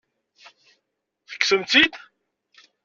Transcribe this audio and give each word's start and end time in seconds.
Tekksem-tt-id? 1.29 1.93